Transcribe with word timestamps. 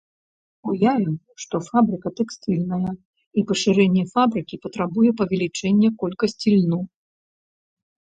Уявім, 0.71 1.11
што 1.43 1.55
фабрыка 1.67 2.07
тэкстыльная, 2.21 2.93
і 3.37 3.45
пашырэнне 3.53 4.03
фабрыкі 4.17 4.55
патрабуе 4.67 5.09
павелічэння 5.23 5.97
колькасці 6.05 6.49
льну. 6.61 6.85